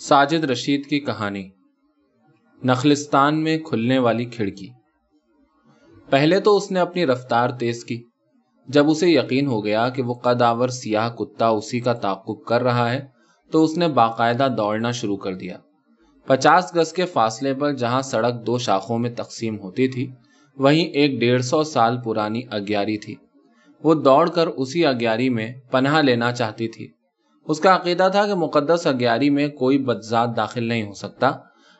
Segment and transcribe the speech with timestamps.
[0.00, 1.48] ساجد رشید کی کہانی۔
[2.64, 4.68] نخلستان میں کھلنے والی کھڑکی۔
[6.10, 8.04] پہلے تو اس نے اپنی رفتار تیز کی۔
[8.68, 12.92] جب اسے یقین ہو گیا کہ وہ قداور سیاہ کتا اسی کا تعقب کر رہا
[12.92, 13.06] ہے،
[13.50, 15.58] تو اس نے باقاعدہ دوڑنا شروع کر دیا۔
[16.26, 20.10] پچاس گز کے فاصلے پر جہاں سڑک دو شاخوں میں تقسیم ہوتی تھی،
[20.56, 23.14] وہیں ایک ڈیڑھ سو سال پرانی اگیاری تھی۔
[23.84, 26.88] وہ دوڑ کر اسی اگیاری میں پناہ لینا چاہتی تھی۔
[27.48, 31.32] اس کا عقیدہ تھا کہ مقدس اگیاری میں کوئی بدذات داخل نہیں ہو سکتا۔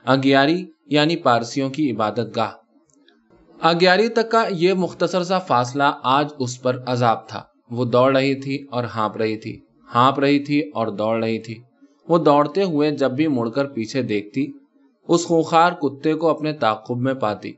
[0.04, 2.50] اگیاری یعنی پارسیوں کی عبادت گاہ۔
[3.60, 8.34] اگیاری تک کا یہ مختصر سا فاصلہ آج اس پر عذاب تھا۔ وہ دوڑ رہی
[8.34, 9.60] تھی اور ہانپ رہی تھی۔
[9.94, 11.54] ہانپ رہی تھی اور دوڑ رہی تھی۔
[12.08, 14.46] وہ دوڑتے ہوئے جب بھی مڑ کر پیچھے دیکھتی،
[15.08, 17.52] اس خونخار کتے کو اپنے تعقب میں پاتی۔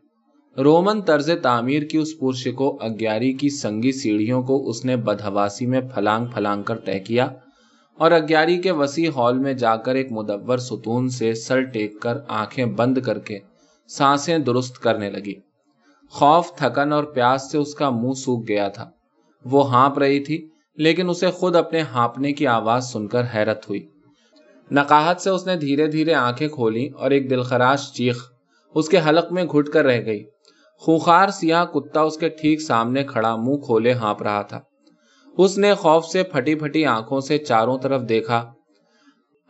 [0.59, 5.81] رومن طرز تعمیر کی اس پرشکو اگیاری کی سنگی سیڑھیوں کو اس نے بدہواسی میں
[5.81, 7.29] پھلانگ پھلانگ کر طے کیا۔
[8.03, 12.19] اور اگیاری کے وسیع ہال میں جا کر ایک مدور ستون سے سر ٹیک کر
[12.29, 13.39] آنکھیں بند کر کے
[13.89, 15.35] سانسیں درست کرنے لگی۔
[16.11, 18.91] خوف، تھکن اور پیاس سے اس کا منہ سوکھ گیا تھا۔
[19.45, 23.87] وہ ہانپ رہی تھی، لیکن اسے خود اپنے ہانپنے کی آواز سن کر حیرت ہوئی۔
[24.71, 28.33] نقاہت سے اس نے دھیرے دھیرے آنکھیں کھولی اور ایک دلخراش چیخ
[28.75, 30.25] اس کے حلق میں گھٹ کر رہ گئی۔
[30.77, 34.61] خوخار سیاہ کتا اس کے ٹھیک سامنے کھڑا منہ کھولے ہانپ رہا تھا۔
[35.39, 38.53] اس نے خوف سے پھٹی پھٹی آنکھوں سے چاروں طرف دیکھا۔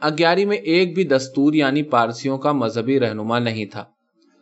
[0.01, 3.85] اگیاری میں ایک بھی دستور یعنی پارسیوں کا مذہبی رہنما نہیں تھا۔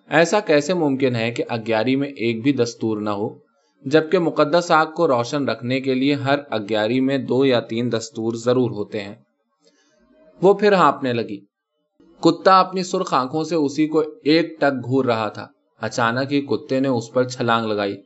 [0.09, 3.29] ایسا کیسے ممکن ہے کہ اگیاری میں ایک بھی دستور نہ ہو؟
[3.85, 8.33] جبکہ مقدس آگ کو روشن رکھنے کے لیے ہر اگیاری میں دو یا تین دستور
[8.35, 9.15] ضرور ہوتے ہیں۔
[10.43, 11.41] وہ پھر ہانپنے لگی۔
[12.21, 15.47] کتا اپنی سرخ آنکھوں سے اسی کو ایک ٹک گھور رہا تھا۔
[15.81, 17.97] اچانک ہی کتے نے اس پر چھلانگ لگائی۔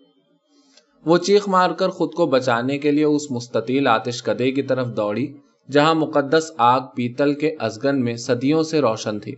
[1.05, 4.87] وہ چیخ مار کر خود کو بچانے کے لیے اس مستطیل آتش کدے کی طرف
[4.87, 5.33] دوڑی،
[5.71, 9.35] جہاں مقدس آگ پیتل کے ازگن میں صدیوں سے روشن تھی۔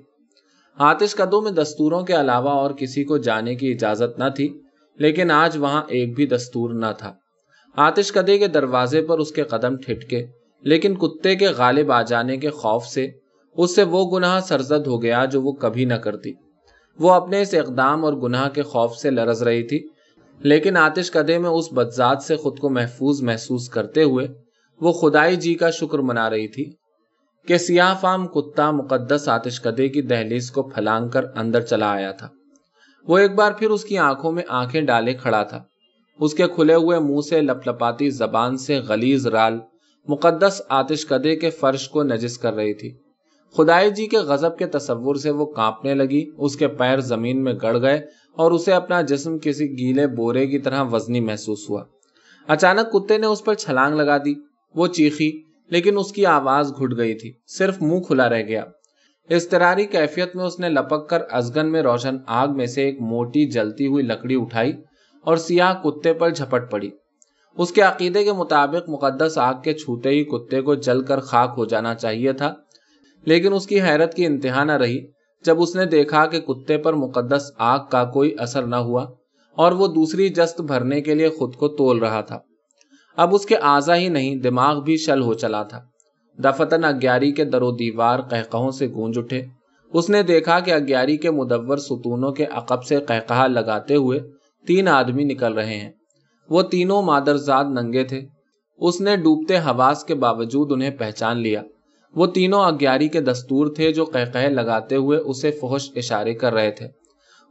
[0.79, 4.59] آتش کدوں میں دستوروں کے علاوہ اور کسی کو جانے کی اجازت نہ تھی،
[4.99, 7.15] لیکن آج وہاں ایک بھی دستور نہ تھا۔
[7.77, 10.27] آتش کدے کے دروازے پر اس کے قدم ٹھٹکے،
[10.63, 13.09] لیکن کتے کے غالب آ جانے کے خوف سے
[13.57, 16.33] اس سے وہ گناہ سرزد ہو گیا جو وہ کبھی نہ کرتی۔
[16.99, 19.89] وہ اپنے اس اقدام اور گناہ کے خوف سے لرز رہی تھی۔
[20.41, 24.29] لیکن آتش کدے میں اس بدذات سے خود کو محفوظ محسوس کرتے ہوئے
[24.81, 26.73] وہ خدائی جی کا شکر منا رہی تھی
[27.49, 32.13] کہ سیاہ فام کتا مقدس آتش کدے کی دہلیز کو پھلانگ کر اندر چلا آیا
[32.13, 32.29] تھا۔
[33.09, 35.63] وہ ایک بار پھر اس کی آنکھوں میں آنکھیں ڈالے کھڑا تھا۔
[36.21, 39.59] اس کے کھلے ہوئے منہ سے لپ لپاتی زبان سے غلیز رال
[40.09, 42.95] مقدس آتش کدے کے فرش کو نجس کر رہی تھی۔
[43.55, 47.53] خدائی جی کے غزب کے تصور سے وہ کانپنے لگی، اس کے پیر زمین میں
[47.63, 51.85] گڑ گئے اور اسے اپنا جسم کسی گیلے بورے کی طرح وزنی محسوس ہوا۔
[52.47, 54.35] اچانک کتے نے اس پر چھلانگ لگا دی،
[54.75, 58.65] وہ چیخی، لیکن اس کی آواز گھٹ گئی تھی، صرف منہ کھلا رہ گیا۔
[59.29, 63.51] استراری کیفیت میں اس نے لپک کر ازگن میں روشن آگ میں سے ایک موٹی
[63.51, 64.73] جلتی ہوئی لکڑی اٹھائی
[65.25, 66.91] اور سیاہ کتے پر جھپٹ پڑی۔
[67.59, 71.55] اس کے عقیدے کے مطابق مقدس آگ کے چھوتے ہی کتے کو جل کر خاک
[71.57, 72.55] ہو جانا چاہیے تھا۔
[73.27, 75.07] لیکن اس کی حیرت کی انتہا نہ رہی
[75.45, 79.07] جب اس نے دیکھا کہ کتے پر مقدس آگ کا کوئی اثر نہ ہوا
[79.57, 82.39] اور وہ دوسری جست بھرنے کے لیے خود کو تول رہا تھا۔
[83.17, 85.83] اب اس کے آزا ہی نہیں، دماغ بھی شل ہو چلا تھا۔
[86.45, 89.43] دفتن اگیاری کے در و دیوار قہقہوں سے گونج اٹھے۔
[89.93, 94.21] اس نے دیکھا کہ اگیاری کے مدور ستونوں کے عقب سے قہقہ لگاتے ہوئے
[94.67, 95.93] تین آدمی نکل رہے ہیں۔
[96.51, 98.27] وہ تینوں مادرزاد ننگے تھے۔
[98.79, 101.63] اس نے ڈوبتے حواس کے باوجود انہیں پہچان لیا۔
[102.17, 106.71] وہ تینوں اگیاری کے دستور تھے جو قہقہ لگاتے ہوئے اسے فحش اشارے کر رہے
[106.71, 106.89] تھے۔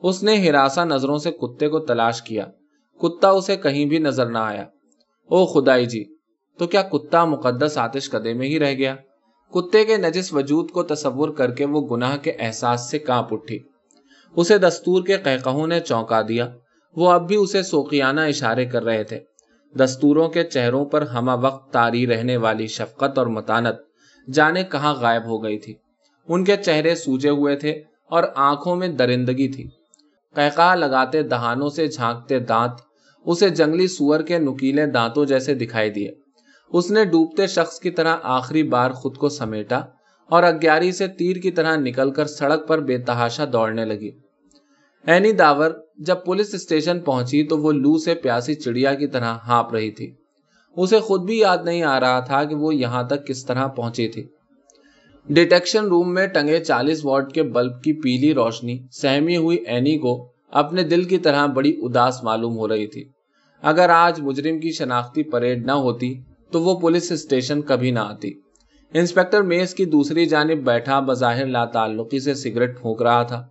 [0.04, 2.46] اس نے ہراسا نظروں سے کتے کو تلاش کیا۔
[3.02, 4.64] کتا اسے کہیں بھی نظر نہ آیا۔
[5.26, 6.04] او خدائی جی
[6.60, 8.96] تو کیا کتا مقدس آتش کدے میں ہی رہ گیا؟
[9.54, 13.60] کتے کے نجس وجود کو تصور کر کے وہ گناہ کے احساس سے کانپ اٹھی۔
[14.36, 16.50] اسے دستور کے قہقہوں نے چونکا دیا۔
[16.96, 19.20] وہ اب بھی اسے سوکیانہ اشارے کر رہے تھے۔
[19.80, 23.95] دستوروں کے چہروں پر ہما وقت تاری رہنے والی شفقت اور متانت۔
[24.34, 25.74] جانے کہاں غائب ہو گئی تھی۔
[26.28, 27.72] ان کے چہرے سوجے ہوئے تھے
[28.06, 29.68] اور آنکھوں میں درندگی تھی۔
[30.76, 32.74] لگاتے دہانوں سے جھانکتے دانت،
[33.26, 36.12] اسے جنگلی سور کے نکیلے دانتوں جیسے دکھائی دیے۔
[36.74, 39.82] اس نے ڈوبتے شخص کی طرح آخری بار خود کو سمیٹا
[40.30, 44.12] اور اگیاری سے تیر کی طرح نکل کر سڑک پر بے تحاشا دوڑنے لگی۔
[45.08, 49.74] اینی داور، جب پولیس اسٹیشن پہنچی تو وہ لو سے پیاسی چڑیا کی طرح ہانپ
[49.74, 50.14] رہی تھی۔
[50.78, 54.08] اسے خود بھی یاد نہیں آ رہا تھا کہ وہ یہاں تک کس طرح پہنچی
[54.08, 54.24] تھی
[55.30, 60.14] ڈیٹیکشن روم میں ٹنگے چالیس واٹ کے بلب کی پیلی روشنی سہمی ہوئی اینی کو
[60.54, 63.04] اپنے دل کی طرح بڑی اداس معلوم ہو رہی تھی۔
[63.64, 66.14] اگر آج مجرم کی شناختی پریڈ نہ ہوتی
[66.52, 68.32] تو وہ پولیس اسٹیشن کبھی نہ آتی۔
[68.94, 73.44] انسپیکٹر میز کی دوسری جانب بیٹھا بظاہر لا تعلقی سے سگریٹ پھونک رہا تھا،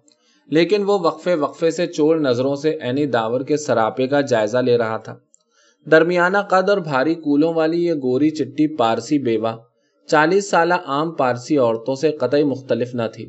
[0.50, 4.76] لیکن وہ وقفے وقفے سے چور نظروں سے اینی داور کے سراپے کا جائزہ لے
[4.78, 5.16] رہا تھا۔
[5.90, 9.52] درمیانہ قد اور بھاری کولوں والی یہ گوری چٹی پارسی بیوہ،
[10.06, 13.28] چالیس سالہ عام پارسی عورتوں سے قطعی مختلف نہ تھی۔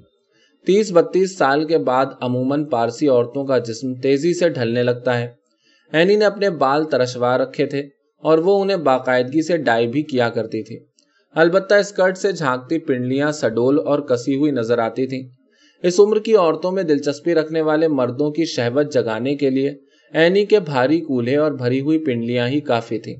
[0.65, 5.27] تیس بتیس سال کے بعد عموماً پارسی عورتوں کا جسم تیزی سے ڈھلنے لگتا ہے۔
[5.91, 7.79] اینی نے اپنے بال ترشوا رکھے تھے
[8.23, 10.79] اور وہ انہیں باقاعدگی سے ڈائی بھی کیا کرتی تھی۔
[11.35, 15.23] البتہ اسکرٹ سے جھانکتی پنڈلیاں سڈول اور کسی ہوئی نظر آتی تھیں۔
[15.83, 19.73] اس عمر کی عورتوں میں دلچسپی رکھنے والے مردوں کی شہوت جگانے کے لیے
[20.13, 23.15] اینی کے بھاری کولہے اور بھری ہوئی پنڈلیاں ہی کافی تھیں۔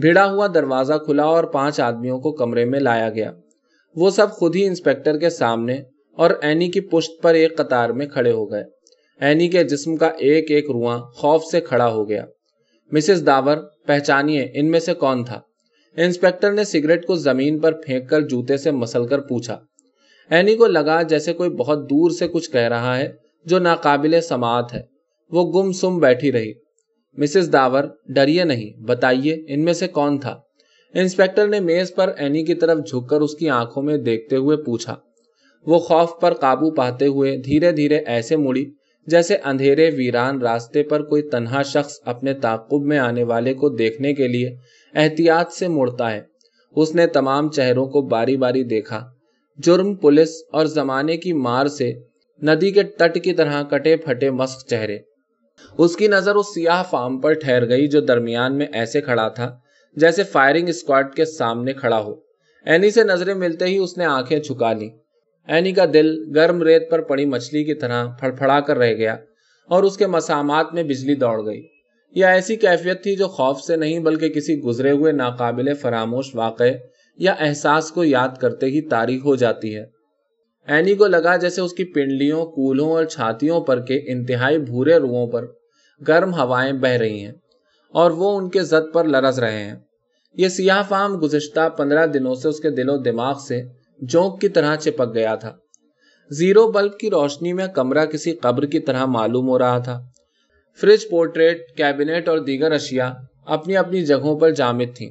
[0.00, 3.32] بھیڑا ہوا دروازہ کھلا اور پانچ آدمیوں کو کمرے میں لایا گیا۔
[3.96, 5.82] وہ سب خود ہی انسپیکٹر کے سامنے
[6.16, 8.64] اور اینی کی پشت پر ایک قطار میں کھڑے ہو گئے۔
[9.20, 12.24] اینی کے جسم کا ایک ایک رواں خوف سے کھڑا ہو گیا۔
[12.92, 13.56] مسز داور،
[13.86, 15.40] پہچانیے، ان میں سے کون تھا؟
[15.96, 19.58] انسپیکٹر نے سگریٹ کو زمین پر پھینک کر جوتے سے مسل کر پوچھا۔
[20.30, 23.12] اینی کو لگا جیسے کوئی بہت دور سے کچھ کہہ رہا ہے
[23.44, 24.91] جو ناقابل سماعت ہے۔
[25.32, 26.52] وہ گم سم بیٹھی رہی۔
[27.18, 30.40] مسز داور، ڈریے نہیں، بتائیے ان میں سے کون تھا؟
[30.94, 34.56] انسپیکٹر نے میز پر اینی کی طرف جھک کر اس کی آنکھوں میں دیکھتے ہوئے
[34.56, 34.96] پوچھا۔
[35.66, 38.70] وہ خوف پر قابو پاتے ہوئے دھیرے دھیرے ایسے مڑی
[39.06, 44.14] جیسے اندھیرے ویران راستے پر کوئی تنہا شخص اپنے تعقب میں آنے والے کو دیکھنے
[44.14, 44.56] کے لیے
[44.94, 46.20] احتیاط سے مڑتا ہے۔
[46.76, 49.06] اس نے تمام چہروں کو باری باری دیکھا۔
[49.58, 51.92] جرم، پولیس اور زمانے کی مار سے
[52.42, 54.98] ندی کے تٹ کی طرح کٹے پھٹے مسک چہرے۔
[55.78, 59.56] اس کی نظر اس سیاہ فارم پر ٹھہر گئی جو درمیان میں ایسے کھڑا تھا
[59.96, 62.14] جیسے فائرنگ اسکواڈ کے سامنے کھڑا ہو۔
[62.66, 64.88] اینی سے نظریں ملتے ہی اس نے آنکھیں چھکا لی
[65.48, 69.16] اینی کا دل گرم ریت پر پڑی مچھلی کی طرح پھڑ کر رہ گیا
[69.70, 71.62] اور اس کے مسامات میں بجلی دوڑ گئی۔
[72.14, 76.64] یہ ایسی کیفیت تھی جو خوف سے نہیں بلکہ کسی گزرے ہوئے ناقابل فراموش واقع
[77.18, 80.01] یا احساس کو یاد کرتے ہی تاریخ ہو جاتی ہے۔
[80.66, 85.26] اینی کو لگا جیسے اس کی پنڈلیوں، کولوں اور چھاتیوں پر کے انتہائی بھورے روؤں
[85.26, 85.46] پر
[86.08, 87.32] گرم ہوائیں بہ رہی ہیں
[87.90, 89.74] اور وہ ان کے زد پر لرز رہے ہیں۔
[90.34, 93.62] یہ سیاہ فام گزشتہ پندرہ دنوں سے اس کے دل و دماغ سے
[94.00, 95.56] جونک کی طرح چپک گیا تھا۔
[96.30, 100.00] زیرو بلب کی روشنی میں کمرہ کسی قبر کی طرح معلوم ہو رہا تھا۔
[100.80, 103.10] فریج پورٹریٹ، کیبنیٹ اور دیگر اشیاء
[103.46, 105.10] اپنی اپنی جگہوں پر جامد تھیں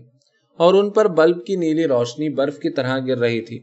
[0.57, 3.59] اور ان پر بلب کی نیلی روشنی برف کی طرح گر رہی تھی۔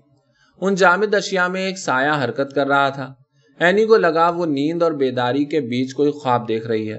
[0.60, 3.14] ان جامد اشیاء میں ایک سایہ حرکت کر رہا تھا۔
[3.58, 6.99] اینی کو لگا وہ نیند اور بیداری کے بیچ کوئی خواب دیکھ رہی ہے۔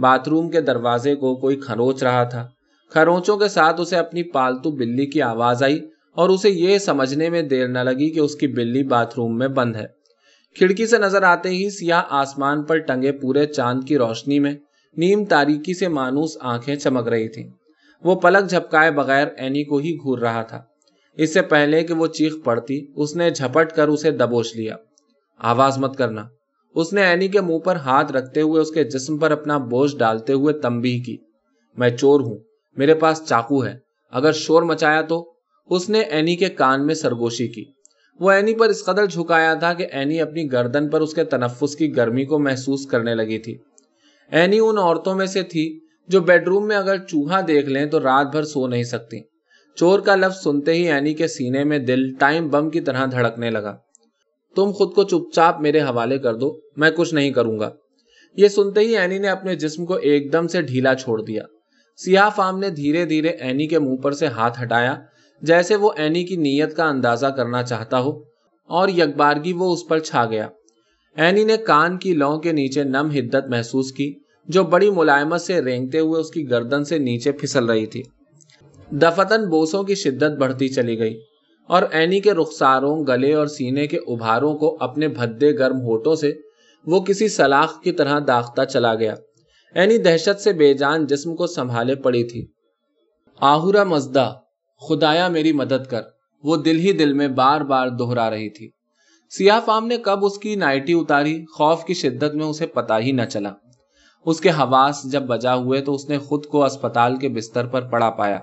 [0.00, 2.48] باتھ روم کے دروازے کو کوئی کھروچ رہا تھا۔
[2.90, 5.80] کھروچوں کے ساتھ اسے اپنی پالتو بلی کی آواز آئی
[6.14, 9.48] اور اسے یہ سمجھنے میں دیر نہ لگی کہ اس کی بلی باتھ روم میں
[9.48, 9.86] بند ہے۔
[10.58, 14.54] کھڑکی سے نظر آتے ہی سیاہ آسمان پر ٹنگے پورے چاند کی روشنی میں
[14.96, 17.50] نیم تاریکی سے مانوس آنکھیں چمک رہی تھیں۔
[18.04, 20.62] وہ پلک جھپکائے بغیر اینی کو ہی گھور رہا تھا۔
[21.16, 24.76] اس سے پہلے کہ وہ چیخ پڑتی، اس نے جھپٹ کر اسے دبوچ لیا۔
[25.38, 26.24] آواز مت کرنا۔
[26.74, 29.96] اس نے اینی کے منہ پر ہاتھ رکھتے ہوئے اس کے جسم پر اپنا بوجھ
[29.96, 31.16] ڈالتے ہوئے تمبی کی۔
[31.76, 32.38] میں چور ہوں،
[32.76, 33.78] میرے پاس چاقو ہے۔
[34.10, 35.32] اگر شور مچایا تو؟
[35.70, 37.64] اس نے اینی کے کان میں سرگوشی کی۔
[38.20, 41.76] وہ اینی پر اس قدر جھکایا تھا کہ اینی اپنی گردن پر اس کے تنفس
[41.76, 43.58] کی گرمی کو محسوس کرنے لگی تھی۔
[44.30, 48.00] اینی ان عورتوں میں سے تھی جو بیڈ روم میں اگر چوہا دیکھ لیں تو
[48.00, 49.31] رات بھر سو نہیں سکتی۔
[49.76, 53.50] چور کا لفظ سنتے ہی اینی کے سینے میں دل ٹائم بم کی طرح دھڑکنے
[53.50, 53.76] لگا۔
[54.56, 57.70] تم خود کو چپ چاپ میرے حوالے کر دو، میں کچھ نہیں کروں گا۔
[58.36, 61.42] یہ سنتے ہی اینی نے اپنے جسم کو ایک دم سے ڈھیلا چھوڑ دیا۔
[61.96, 64.96] سیاہ فام نے دھیرے دھیرے اینی کے منہ پر سے ہاتھ ہٹایا،
[65.42, 68.18] جیسے وہ اینی کی نیت کا اندازہ کرنا چاہتا ہو،
[68.70, 70.48] اور یکبارگی وہ اس پر چھا گیا۔
[71.16, 74.12] اینی نے کان کی لو کے نیچے نم ہدت محسوس کی،
[74.48, 78.02] جو بڑی ملائمت سے رینگتے ہوئے اس کی گردن سے نیچے پھسل رہی تھی۔
[78.92, 81.20] دفتن بوسوں کی شدت بڑھتی چلی گئی
[81.68, 86.32] اور اینی کے رخساروں، گلے اور سینے کے ابھاروں کو اپنے بھدے گرم ہوٹوں سے
[86.86, 89.14] وہ کسی سلاخ کی طرح داختہ چلا گیا۔
[89.74, 92.46] اینی دہشت سے بے جان جسم کو سنبھالے پڑی تھی۔
[93.40, 94.34] آہورا مزدہ،
[94.88, 96.02] خدایا میری مدد کر۔
[96.44, 98.70] وہ دل ہی دل میں بار بار دوہرا رہی تھی۔
[99.30, 103.12] سیاہ فام نے کب اس کی نائٹی اتاری، خوف کی شدت میں اسے پتا ہی
[103.12, 103.52] نہ چلا۔
[104.26, 107.80] اس کے حواس جب بجا ہوئے تو اس نے خود کو اسپتال کے بستر پر
[107.80, 108.38] پڑا پایا۔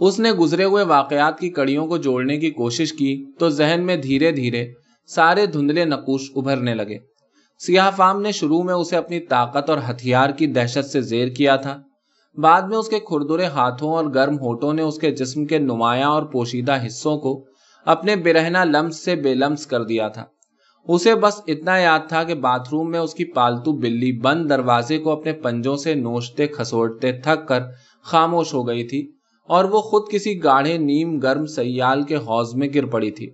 [0.00, 3.96] اس نے گزرے ہوئے واقعات کی کڑیوں کو جوڑنے کی کوشش کی تو ذہن میں
[3.96, 4.72] دھیرے دھیرے
[5.06, 6.98] سارے دھندلے نقوش ابھرنے لگے۔
[7.58, 11.56] سیاہ فام نے شروع میں اسے اپنی طاقت اور ہتھیار کی دہشت سے زیر کیا
[11.56, 11.82] تھا۔
[12.36, 16.08] بعد میں اس کے کھردرے ہاتھوں اور گرم ہوٹوں نے اس کے جسم کے نمایاں
[16.08, 17.44] اور پوشیدہ حصوں کو
[17.86, 20.24] اپنے برہنا لمس سے بے لمس کر دیا تھا۔
[20.88, 24.98] اسے بس اتنا یاد تھا کہ باتھ روم میں اس کی پالتو بلی بند دروازے
[24.98, 27.60] کو اپنے پنجوں سے نوچتے کھسوٹتے تھک کر
[28.02, 29.19] خاموش ہو گئی تھی۔
[29.50, 33.28] اور وہ خود کسی گاڑھے نیم گرم سیال کے حوض میں گر پڑی تھی،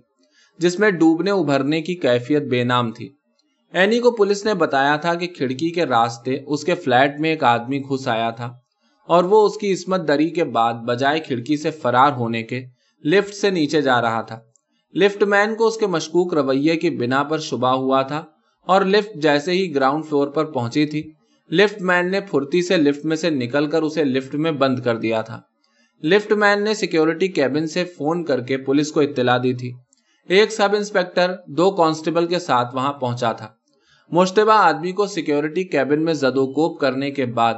[0.59, 3.09] جس میں ڈوبنے ابھرنے کی کیفیت بے نام تھی۔
[3.73, 7.43] اینی کو پولیس نے بتایا تھا کہ کھڑکی کے راستے اس کے فلیٹ میں ایک
[7.45, 8.51] آدمی گھس آیا تھا،
[9.09, 12.63] اور وہ اس کی عصمت دری کے بعد بجائے کھڑکی سے فرار ہونے کے
[13.03, 14.39] لفٹ سے نیچے جا رہا تھا۔
[14.93, 18.23] لفٹ مین کو اس کے مشکوک رویے کی بنا پر شبہ ہوا تھا،
[18.67, 21.03] اور لفٹ جیسے ہی گراؤنڈ فلور پر پہنچی تھی،
[21.51, 24.97] لفٹ مین نے پھرتی سے لفٹ میں سے نکل کر اسے لفٹ میں بند کر
[24.97, 25.39] دیا تھا۔
[26.03, 29.71] لفٹ مین نے سیکیورٹی کیبن سے فون کر کے پولیس کو اطلاع دی تھی۔
[30.29, 33.47] ایک سب انسپیکٹر دو کانسٹیبل کے ساتھ وہاں پہنچا تھا۔
[34.11, 37.53] مشتبہ آدمی کو سیکیورٹی کیبن میں زد و کوپ کرنے کے بعد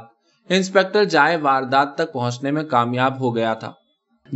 [0.50, 3.72] انسپیکٹر جائے واردات تک پہنچنے میں کامیاب ہو گیا تھا،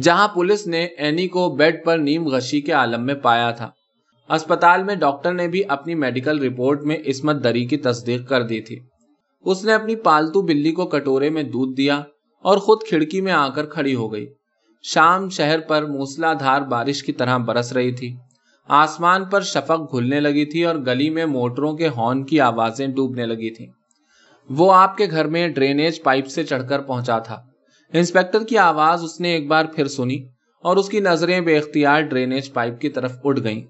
[0.01, 3.69] جہاں پولیس نے اینی کو بیڈ پر نیم غشی کے عالم میں پایا تھا۔
[4.29, 8.62] اسپتال میں ڈاکٹر نے بھی اپنی میڈیکل رپورٹ میں عصمت دری کی تصدیق کر دی
[8.62, 8.79] تھی۔
[9.45, 12.01] اس نے اپنی پالتو بلی کو کٹورے میں دودھ دیا۔
[12.43, 14.25] اور خود کھڑکی میں آ کر کھڑی ہو گئی۔
[14.83, 18.15] شام شہر پر موسلا دھار بارش کی طرح برس رہی تھی۔
[18.69, 23.25] آسمان پر شفق گھلنے لگی تھی اور گلی میں موٹروں کے ہارن کی آوازیں ڈوبنے
[23.25, 23.67] لگی تھی
[24.50, 27.41] وہ آپ کے گھر میں ڈرینیج پائپ سے چڑھ کر پہنچا تھا۔
[27.93, 30.23] انسپیکٹر کی آواز اس نے ایک بار پھر سنی
[30.63, 33.62] اور اس کی نظریں بے اختیار ڈرینیج پائپ کی طرف اٹھ گئیں۔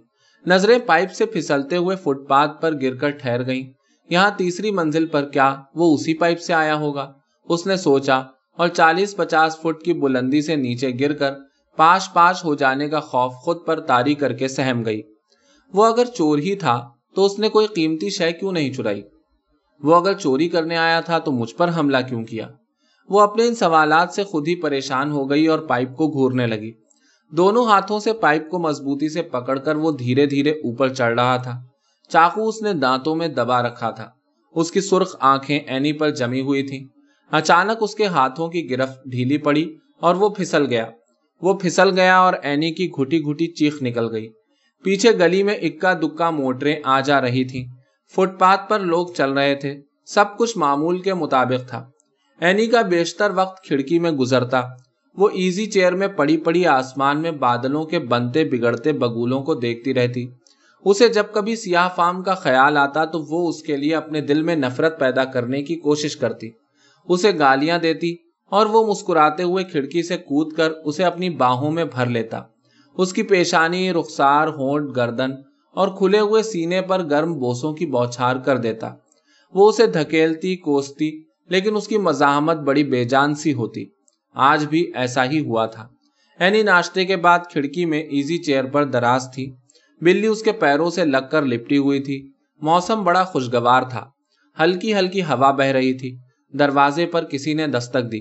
[0.45, 3.71] نظریں پائپ سے پھسلتے ہوئے فٹ پاتھ پر گر کر ٹھہر گئیں۔
[4.09, 7.11] یہاں تیسری منزل پر کیا وہ اسی پائپ سے آیا ہوگا؟
[7.49, 8.21] اس نے سوچا
[8.57, 11.33] اور چالیس پچاس فٹ کی بلندی سے نیچے گر کر
[11.77, 15.01] پاش پاش ہو جانے کا خوف خود پر تاری کر کے سہم گئی۔
[15.73, 19.01] وہ اگر چور ہی تھا تو اس نے کوئی قیمتی شے کیوں نہیں چرائی؟
[19.83, 22.47] وہ اگر چوری کرنے آیا تھا تو مجھ پر حملہ کیوں کیا؟
[23.09, 26.71] وہ اپنے ان سوالات سے خود ہی پریشان ہو گئی اور پائپ کو گھورنے لگی۔
[27.31, 31.37] دونوں ہاتھوں سے پائپ کو مضبوطی سے پکڑ کر وہ دھیرے دھیرے اوپر چڑھ رہا
[31.37, 31.61] تھا۔
[32.09, 34.09] چاقو اس نے دانتوں میں دبا رکھا تھا۔
[34.55, 36.87] اس کی سرخ آنکھیں اینی پر جمی ہوئی تھی
[37.33, 40.85] اچانک اس کے ہاتھوں کی گرفت ڈھیلی پڑی اور وہ پھسل گیا۔
[41.41, 44.27] وہ پھسل گیا اور اینی کی گھٹی گھٹی چیخ نکل گئی۔
[44.83, 47.65] پیچھے گلی میں اکا دکا موٹریں آ جا رہی تھی
[48.15, 51.89] فٹ پاتھ پر لوگ چل رہے تھے۔ سب کچھ معمول کے مطابق تھا۔
[52.39, 54.61] اینی کا بیشتر وقت کھڑکی میں گزرتا۔
[55.17, 59.93] وہ ایزی چیئر میں پڑی پڑی آسمان میں بادلوں کے بنتے بگڑتے بگولوں کو دیکھتی
[59.93, 60.27] رہتی۔
[60.85, 64.41] اسے جب کبھی سیاہ فام کا خیال آتا تو وہ اس کے لیے اپنے دل
[64.41, 66.49] میں نفرت پیدا کرنے کی کوشش کرتی۔
[67.09, 68.15] اسے گالیاں دیتی
[68.51, 72.41] اور وہ مسکراتے ہوئے کھڑکی سے کود کر اسے اپنی باہوں میں بھر لیتا۔
[72.97, 75.31] اس کی پیشانی، رخسار، ہونٹ، گردن
[75.73, 78.95] اور کھلے ہوئے سینے پر گرم بوسوں کی بوچھار کر دیتا۔
[79.53, 83.85] وہ اسے دھکیلتی، کوستی، لیکن اس کی مزاحمت بڑی بے جان سی ہوتی۔
[84.33, 85.87] آج بھی ایسا ہی ہوا تھا۔
[86.39, 89.53] اینی ناشتے کے بعد کھڑکی میں ایزی چیئر پر دراز تھی۔
[90.01, 92.31] بلی اس کے پیروں سے لگ کر لپٹی ہوئی تھی۔
[92.61, 94.09] موسم بڑا خوشگوار تھا۔
[94.59, 96.17] ہلکی ہلکی ہوا بہ رہی تھی۔
[96.59, 98.19] دروازے پر کسی نے دستک دی۔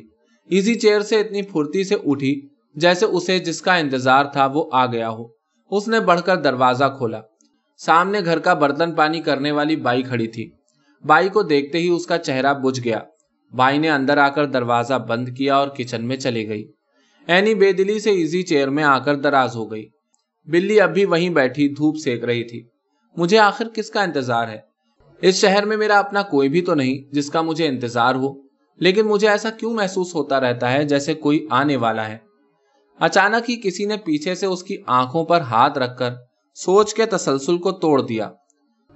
[0.50, 4.86] ایزی چیئر سے اتنی پھرتی سے اٹھی جیسے اسے جس کا انتظار تھا وہ آ
[4.86, 5.24] گیا ہو۔
[5.70, 7.20] اس نے بڑھ کر دروازہ کھولا۔
[7.78, 10.50] سامنے گھر کا برتن پانی کرنے والی بائی کھڑی تھی۔
[11.06, 12.98] بائی کو دیکھتے ہی اس کا چہرہ بجھ گیا۔
[13.56, 16.72] بائی نے اندر آ کر دروازہ بند کیا اور کچن میں چلی گئی۔
[17.26, 19.88] اینی بے دلی سے ایزی چیئر میں آ کر دراز ہو گئی۔
[20.44, 22.62] بلی اب بھی وہیں بیٹھی دھوپ سیک رہی تھی۔
[23.16, 24.71] مجھے آخر کس کا انتظار ہے؟
[25.22, 28.32] اس شہر میں میرا اپنا کوئی بھی تو نہیں جس کا مجھے انتظار ہو،
[28.78, 32.18] لیکن مجھے ایسا کیوں محسوس ہوتا رہتا ہے جیسے کوئی آنے والا ہے؟
[33.00, 36.10] اچانک ہی کسی نے پیچھے سے اس کی آنکھوں پر ہاتھ رکھ کر
[36.54, 38.30] سوچ کے تسلسل کو توڑ دیا۔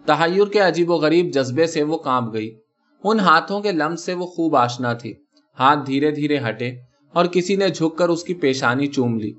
[0.06, 2.56] تحیر کے عجیب و غریب جذبے سے وہ کانپ گئی۔
[3.04, 5.14] ان ہاتھوں کے لمس سے وہ خوب آشنا تھی۔
[5.58, 6.68] ہاتھ دھیرے دھیرے ہٹے
[7.12, 9.32] اور کسی نے جھک کر اس کی پیشانی چوم لی۔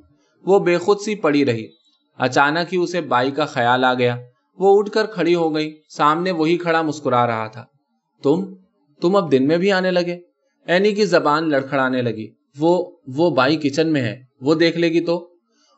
[0.43, 1.67] وہ بے خود سی پڑی رہی۔
[2.17, 4.17] اچانک ہی اسے بائی کا خیال آ گیا۔
[4.59, 7.65] وہ اٹھ کر کھڑی ہو گئی سامنے وہی کھڑا مسکرا رہا تھا۔
[8.23, 8.53] تم
[9.01, 10.19] تم اب دن میں بھی آنے لگے۔
[10.65, 12.27] اینی کی زبان لڑکھڑانے لگی۔
[12.59, 15.29] وہ وہ بائی کچن میں ہے۔ وہ دیکھ لے گی تو۔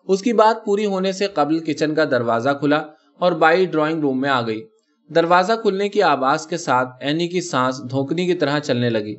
[0.08, 2.84] اس کی بات پوری ہونے سے قبل کچن کا دروازہ کھلا
[3.20, 4.68] اور بائی ڈرائنگ روم میں آ گئی۔
[5.16, 9.16] دروازہ کھلنے کی آواز کے ساتھ اینی کی سانس دھوکنی کی طرح چلنے لگی۔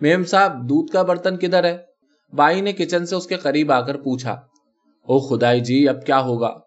[0.00, 1.78] میم صاحب، دودھ کا برتن کدھر ہے؟
[2.32, 4.32] بائی نے کچن سے اس کے قریب آ کر پوچھا۔
[5.02, 6.58] او خدائی جی اب کیا ہوگا؟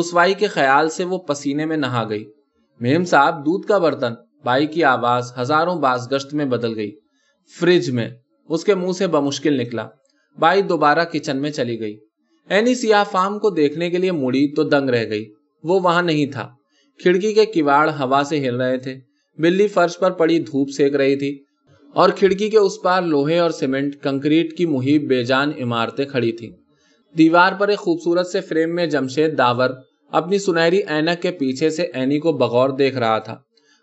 [0.00, 2.24] رسوائی کے خیال سے وہ پسینے میں نہا گئی۔
[2.80, 4.12] میم صاحب دودھ کا برتن،
[4.44, 6.90] بائی کی آواز ہزاروں باز گشت میں بدل گئی۔
[7.60, 8.08] فریج میں،
[8.48, 9.86] اس کے منہ سے بمشکل نکلا۔
[10.38, 11.98] بائی دوبارہ کچن میں چلی گئی۔
[12.48, 15.32] اینی سیاہ فام کو دیکھنے کے لیے مڑی تو دنگ رہ گئی۔
[15.64, 16.48] وہ وہاں نہیں تھا۔
[17.02, 18.94] کھڑکی کے کواڑ ہوا سے ہل رہے تھے۔
[19.38, 21.44] بلی فرش پر پڑی دھوپ سیک رہی تھی۔
[21.94, 26.32] اور کھڑکی کے اس پار لوہے اور سیمنٹ، کنکریٹ کی محیب بے جان عمارتیں کھڑی
[26.32, 26.50] تھی
[27.18, 29.70] دیوار پر ایک خوبصورت سے فریم میں جمشید داور
[30.12, 33.36] اپنی سنہری اینک کے پیچھے سے اینی کو بغور دیکھ رہا تھا۔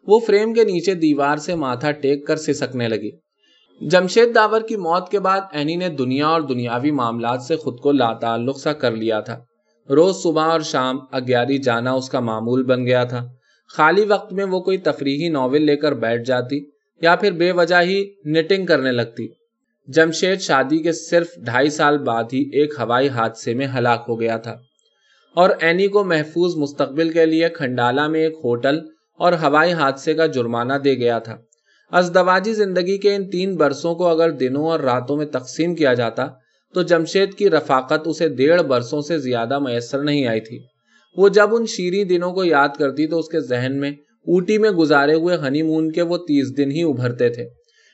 [0.07, 3.11] وہ فریم کے نیچے دیوار سے ماتھا ٹیک کر سسکنے لگی۔
[3.81, 7.91] جمشید داور کی موت کے بعد اینی نے دنیا اور دنیاوی معاملات سے خود کو
[7.91, 9.39] لاتعلق سا کر لیا تھا۔
[9.89, 13.25] روز صبح اور شام اگیاری جانا اس کا معمول بن گیا تھا۔
[13.69, 16.59] خالی وقت میں وہ کوئی تفریحی ناول لے کر بیٹھ جاتی
[17.01, 19.27] یا پھر بے وجہ ہی نٹنگ کرنے لگتی۔
[19.87, 24.37] جمشید شادی کے صرف ڈھائی سال بعد ہی ایک ہوائی حادثے میں ہلاک ہو گیا
[24.37, 24.55] تھا۔
[25.35, 28.79] اور اینی کو محفوظ مستقبل کے لیے کھنڈالا میں ایک ہوٹل
[29.19, 31.37] اور ہوائی حادثے کا جرمانہ دے گیا تھا۔
[31.91, 36.27] ازدواجی زندگی کے ان تین برسوں کو اگر دنوں اور راتوں میں تقسیم کیا جاتا،
[36.73, 40.59] تو جمشید کی رفاقت اسے ڈیڑھ برسوں سے زیادہ میسر نہیں آئی تھی۔
[41.15, 44.69] وہ جب ان شیریں دنوں کو یاد کرتی تو اس کے ذہن میں اوٹی میں
[44.69, 47.49] گزارے ہوئے ہنی مون کے وہ تیس دن ہی ابھرتے تھے۔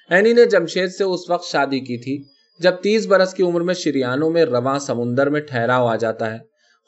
[0.10, 2.24] اینی نے جمشید سے اس وقت شادی کی تھی،
[2.60, 6.38] جب تیس برس کی عمر میں شریانوں میں رواں سمندر میں ٹھہراؤ آ جاتا ہے۔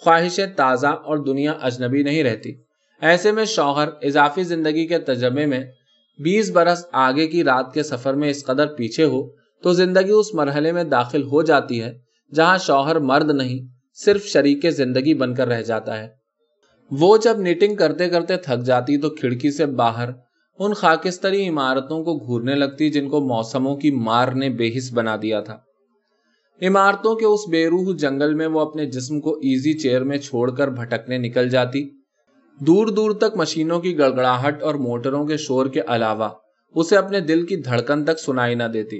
[0.04, 2.54] خواہشیں تازہ اور دنیا اجنبی نہیں رہتی۔
[3.02, 5.66] ایسے میں شوہر اضافی زندگی کے تجربے میں
[6.24, 9.30] بیس برس آگے کی رات کے سفر میں اس قدر پیچھے ہو
[9.64, 11.94] تو زندگی اس مرحلے میں داخل ہو جاتی ہے
[12.36, 16.08] جہاں شوہر مرد نہیں، صرف شریک زندگی بن کر رہ جاتا ہے۔
[16.92, 20.10] وہ جب نیٹنگ کرتے کرتے تھک جاتی تو کھڑکی سے باہر
[20.60, 25.16] ان خاکستری عمارتوں کو گھورنے لگتی جن کو موسموں کی مار نے بے حص بنا
[25.22, 25.58] دیا تھا۔
[26.62, 30.52] عمارتوں کے اس بے روح جنگل میں وہ اپنے جسم کو ایزی چیئر میں چھوڑ
[30.52, 31.90] کر بھٹکنے نکل جاتی۔
[32.60, 36.30] دور دور تک مشینوں کی گڑگڑاہٹ اور موٹروں کے شور کے علاوہ
[36.76, 39.00] اسے اپنے دل کی دھڑکن تک سنائی نہ دیتی۔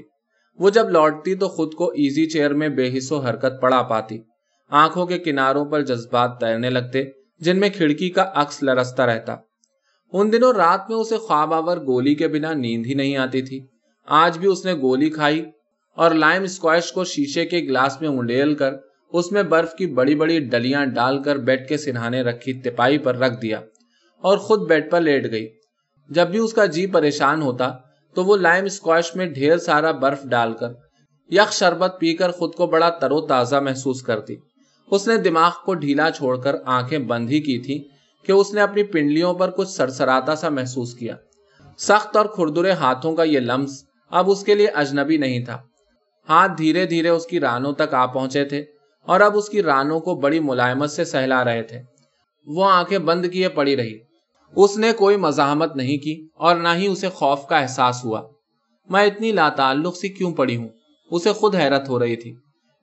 [0.58, 4.18] وہ جب لوٹتی تو خود کو ایزی چیئر میں بے حص و حرکت پڑا پاتی۔
[4.70, 7.04] آنکھوں کے کناروں پر جذبات تیرنے لگتے،
[7.38, 9.36] جن میں کھڑکی کا عکس لرستا رہتا۔
[10.12, 13.66] ان دنوں رات میں اسے خواب آور گولی کے بنا نیند ہی نہیں آتی تھی۔
[14.08, 15.44] آج بھی اس نے گولی کھائی
[15.98, 18.74] اور لائم اسکوائش کو شیشے کے گلاس میں انڈیل کر
[19.12, 23.16] اس میں برف کی بڑی بڑی ڈلیاں ڈال کر بیڈ کے سنہانے رکھی تپائی پر
[23.16, 23.60] رکھ دیا
[24.24, 25.46] اور خود بیڈ پر لیٹ گئی۔
[26.10, 27.70] جب بھی اس کا جی پریشان ہوتا
[28.16, 30.72] تو وہ لائم اسکواش میں ڈھیر سارا برف ڈال کر
[31.30, 34.36] یک شربت پی کر خود کو بڑا ترو تازہ محسوس کرتی۔
[34.90, 37.82] اس نے دماغ کو ڈھیلا چھوڑ کر آنکھیں بند ہی کی تھی
[38.26, 41.16] کہ اس نے اپنی پنڈلیوں پر کچھ سرسراتا سا محسوس کیا۔
[41.78, 45.58] سخت اور کھردرے ہاتھوں کا یہ لمس اب اس کے لیے اجنبی نہیں تھا۔
[46.28, 48.64] ہاتھ دھیرے دھیرے اس کی رانوں تک آ پہنچے تھے
[49.02, 51.82] اور اب اس کی رانوں کو بڑی ملائمت سے سہلا رہے تھے۔
[52.46, 53.98] وہ آنکھیں بند کیے پڑی رہی۔
[54.56, 58.22] اس نے کوئی مزاحمت نہیں کی اور نہ ہی اسے خوف کا احساس ہوا۔
[58.88, 60.68] میں اتنی لاتعلق سی کیوں پڑی ہوں؟
[61.10, 62.34] اسے خود حیرت ہو رہی تھی۔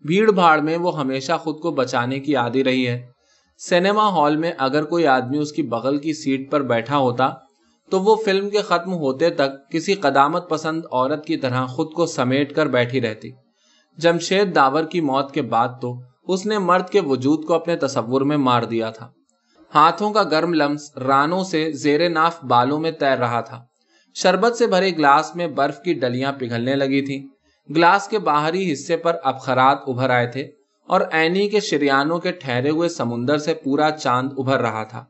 [0.05, 3.12] بھیڑ بھاڑ میں وہ ہمیشہ خود کو بچانے کی عادی رہی ہے۔
[3.69, 7.29] سینما ہال میں اگر کوئی آدمی اس کی بغل کی سیٹ پر بیٹھا ہوتا،
[7.89, 12.05] تو وہ فلم کے ختم ہوتے تک کسی قدامت پسند عورت کی طرح خود کو
[12.05, 13.31] سمیٹ کر بیٹھی رہتی۔
[13.97, 15.95] جمشید داور کی موت کے بعد تو
[16.27, 19.09] اس نے مرد کے وجود کو اپنے تصور میں مار دیا تھا۔
[19.75, 23.63] ہاتھوں کا گرم لمس رانوں سے زیر ناف بالوں میں تیر رہا تھا۔
[24.13, 27.27] شربت سے بھرے گلاس میں برف کی ڈلیاں پگھلنے لگی تھی
[27.75, 30.47] گلاس کے باہری حصے پر ابخرات ابھر آئے تھے۔
[30.93, 35.05] اور اینی کے شریانوں کے ٹھہرے ہوئے سمندر سے پورا چاند ابھر رہا تھا۔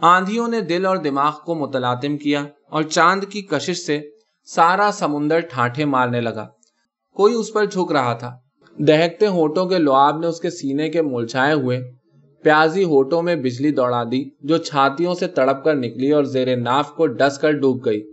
[0.00, 4.00] آندھیوں نے دل اور دماغ کو متلاطم کیا اور چاند کی کشش سے
[4.44, 6.46] سارا سمندر ٹھاٹھے مارنے لگا۔
[7.14, 8.36] کوئی اس پر جھک رہا تھا۔
[8.78, 11.80] دہتے ہوٹوں کے لواب نے اس کے سینے کے ملچھائے ہوئے
[12.42, 16.90] پیازی ہوٹوں میں بجلی دوڑا دی، جو چھاتیوں سے تڑپ کر نکلی اور زیر ناف
[16.90, 18.12] کو ڈس کر ڈوب گئی۔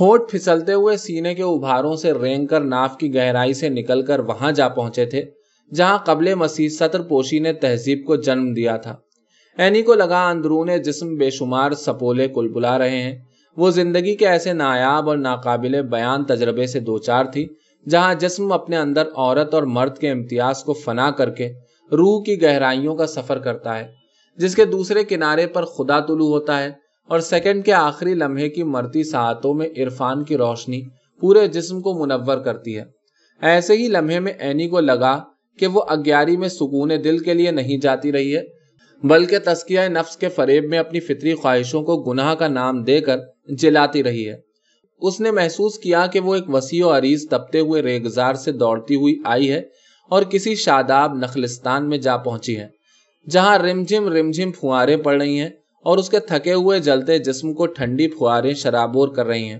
[0.00, 4.18] ہوٹ پھسلتے ہوئے سینے کے ابھاروں سے رینگ کر ناف کی گہرائی سے نکل کر
[4.18, 5.39] وہاں جا پہنچے تھے۔
[5.74, 8.96] جہاں قبل مسیح سطر پوشی نے تہذیب کو جنم دیا تھا۔
[9.58, 13.18] اینی کو لگا اندرون جسم بے شمار سپولے کل بلا رہے ہیں۔
[13.56, 17.48] وہ زندگی کے ایسے نایاب اور ناقابل بیان تجربے سے دو چار تھی،
[17.88, 21.52] جہاں جسم اپنے اندر عورت اور مرد کے امتیاز کو فنا کر کے
[21.92, 23.88] روح کی گہرائیوں کا سفر کرتا ہے،
[24.36, 26.70] جس کے دوسرے کنارے پر خدا طلوع ہوتا ہے
[27.08, 30.82] اور سیکنڈ کے آخری لمحے کی مرتی ساعتوں میں عرفان کی روشنی
[31.20, 32.84] پورے جسم کو منور کرتی ہے۔
[33.40, 35.24] ایسے ہی لمحے میں اینی کو لگا
[35.60, 38.42] کہ وہ اگیاری میں سکون دل کے لیے نہیں جاتی رہی ہے،
[39.02, 43.18] بلکہ تسکیہ نفس کے فریب میں اپنی فطری خواہشوں کو گناہ کا نام دے کر
[43.58, 44.36] جلاتی رہی ہے۔
[45.02, 48.94] اس نے محسوس کیا کہ وہ ایک وسیع و عریض تپتے ہوئے ریگزار سے دوڑتی
[48.94, 49.62] ہوئی آئی ہے
[50.10, 52.66] اور کسی شاداب نخلستان میں جا پہنچی ہے،
[53.26, 55.48] جہاں رمجھم رمجھم پھوارے پڑ رہی ہیں
[55.84, 59.58] اور اس کے تھکے ہوئے جلتے جسم کو ٹھنڈی پھوارے شرابور کر رہی ہیں۔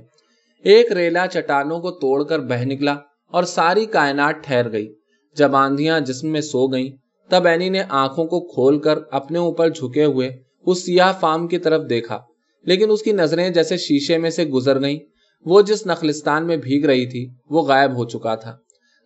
[0.65, 2.97] ایک ریلا چٹانوں کو توڑ کر بہ نکلا
[3.33, 4.89] اور ساری کائنات ٹھہر گئی۔
[5.37, 6.91] جب آندیاں جسم میں سو گئیں،
[7.31, 10.31] تب اینی نے آنکھوں کو کھول کر اپنے اوپر جھکے ہوئے
[10.67, 12.21] اس سیاہ فام کی طرف دیکھا۔
[12.65, 14.99] لیکن اس کی نظریں جیسے شیشے میں سے گزر گئیں۔
[15.45, 18.57] وہ جس نخلستان میں بھیگ رہی تھی، وہ غائب ہو چکا تھا۔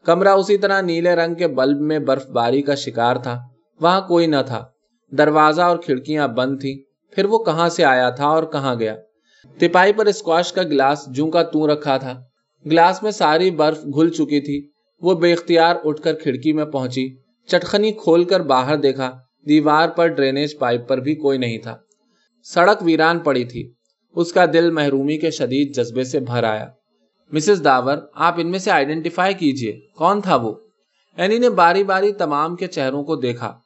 [0.04, 3.40] کمرہ اسی طرح نیلے رنگ کے بلب میں برف باری کا شکار تھا۔
[3.80, 4.64] وہاں کوئی نہ تھا۔
[5.10, 8.96] دروازہ اور کھڑکیاں بند تھی پھر وہ کہاں سے آیا تھا اور کہاں گیا؟
[9.58, 12.20] تپائی پر اسکواش کا گلاس جوں کا تو رکھا تھا۔
[12.66, 17.16] گلاس میں ساری برف گھل چکی تھی۔ وہ بے اختیار اٹھ کر کھڑکی میں پہنچی۔
[17.46, 21.76] چٹخنی کھول کر باہر دیکھا، دیوار پر ڈرینیج پائپ پر بھی کوئی نہیں تھا۔
[22.44, 23.72] سڑک ویران پڑی تھی۔
[24.16, 26.66] اس کا دل محرومی کے شدید جذبے سے بھر آیا۔
[27.32, 30.54] مسز داور، آپ ان میں سے آئیڈینٹیفائی کیجیے۔ کون تھا وہ؟
[31.16, 33.58] اینی نے باری باری تمام کے چہروں کو دیکھا۔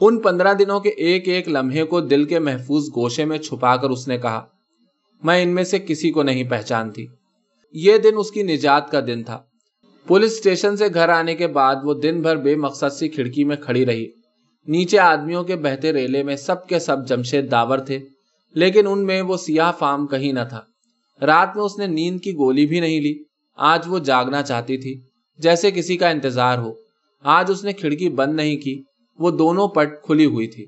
[0.00, 3.90] ان پندرہ دنوں کے ایک ایک لمحے کو دل کے محفوظ گوشے میں چھپا کر
[3.90, 4.46] اس نے کہا،
[5.22, 7.06] میں ان میں سے کسی کو نہیں پہچانتی۔
[7.72, 9.42] یہ دن اس کی نجات کا دن تھا۔
[10.06, 13.56] پولیس اسٹیشن سے گھر آنے کے بعد وہ دن بھر بے مقصد سی کھڑکی میں
[13.56, 14.06] کھڑی رہی۔
[14.66, 17.98] نیچے آدمیوں کے بہتے ریلے میں سب کے سب جمشید داور تھے،
[18.54, 20.60] لیکن ان میں وہ سیاہ فام کہیں نہ تھا۔
[21.26, 23.18] رات میں اس نے نیند کی گولی بھی نہیں لی۔
[23.56, 25.00] آج وہ جاگنا چاہتی تھی،
[25.38, 26.72] جیسے کسی کا انتظار ہو۔
[27.22, 28.82] آج اس نے کھڑکی بند نہیں کی،
[29.18, 30.66] وہ دونوں پٹ کھلی ہوئی تھی۔